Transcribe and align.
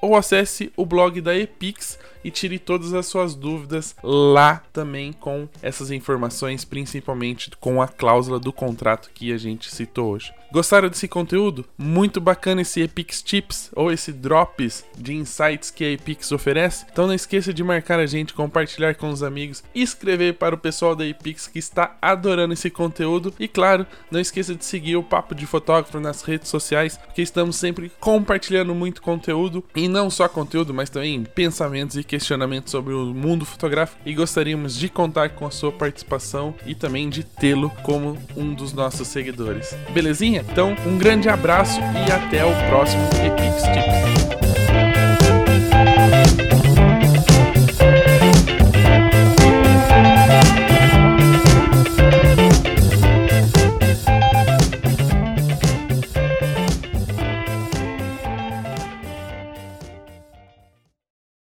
ou 0.00 0.16
acesse 0.16 0.72
o 0.74 0.86
blog 0.86 1.20
da 1.20 1.36
Epix 1.36 1.98
e 2.24 2.30
tire 2.30 2.58
todas 2.58 2.94
as 2.94 3.06
suas 3.06 3.34
dúvidas 3.34 3.94
lá 4.02 4.62
também 4.72 5.12
com 5.12 5.48
essas 5.62 5.90
informações, 5.90 6.64
principalmente 6.64 7.50
com 7.60 7.80
a 7.80 7.86
cláusula 7.86 8.40
do 8.40 8.52
contrato 8.52 9.10
que 9.14 9.32
a 9.32 9.38
gente 9.38 9.72
citou 9.72 10.12
hoje. 10.12 10.32
Gostaram 10.50 10.88
desse 10.88 11.06
conteúdo? 11.06 11.66
Muito 11.76 12.22
bacana 12.22 12.62
esse 12.62 12.80
Epix 12.80 13.20
Tips 13.20 13.70
ou 13.76 13.92
esse 13.92 14.12
Drops 14.12 14.82
de 14.96 15.14
insights 15.14 15.70
que 15.70 15.84
a 15.84 15.90
Epix 15.90 16.32
oferece? 16.32 16.86
Então 16.90 17.06
não 17.06 17.12
esqueça 17.12 17.52
de 17.52 17.62
marcar 17.62 18.00
a 18.00 18.06
gente, 18.06 18.32
compartilhar 18.32 18.94
com 18.94 19.10
os 19.10 19.22
amigos 19.22 19.62
escrever 19.74 20.34
para 20.34 20.54
o 20.54 20.58
pessoal 20.58 20.96
da 20.96 21.06
Epix 21.06 21.46
que 21.46 21.58
está 21.58 21.96
adorando 22.00 22.54
esse 22.54 22.70
conteúdo. 22.70 23.34
E 23.38 23.46
claro, 23.46 23.86
não 24.10 24.18
esqueça 24.18 24.54
de 24.54 24.64
seguir 24.64 24.96
o 24.96 25.02
Papo 25.02 25.34
de 25.34 25.44
Fotógrafo 25.44 26.00
nas 26.00 26.22
redes 26.38 26.48
sociais, 26.48 26.96
porque 26.96 27.20
estamos 27.20 27.56
sempre 27.56 27.90
compartilhando 28.00 28.74
muito 28.74 29.02
conteúdo 29.02 29.64
e 29.74 29.88
não 29.88 30.08
só 30.08 30.28
conteúdo, 30.28 30.72
mas 30.72 30.88
também 30.88 31.24
pensamentos 31.24 31.96
e 31.96 32.04
questionamentos 32.04 32.70
sobre 32.70 32.94
o 32.94 33.06
mundo 33.06 33.44
fotográfico. 33.44 34.00
E 34.06 34.14
gostaríamos 34.14 34.76
de 34.76 34.88
contar 34.88 35.30
com 35.30 35.46
a 35.46 35.50
sua 35.50 35.72
participação 35.72 36.54
e 36.64 36.74
também 36.74 37.08
de 37.10 37.24
tê-lo 37.24 37.70
como 37.82 38.16
um 38.36 38.54
dos 38.54 38.72
nossos 38.72 39.08
seguidores. 39.08 39.74
Belezinha? 39.90 40.44
Então, 40.50 40.76
um 40.86 40.96
grande 40.96 41.28
abraço 41.28 41.80
e 42.06 42.12
até 42.12 42.44
o 42.44 42.68
próximo 42.70 43.02
Epix 43.24 43.62
Tips. 43.62 44.37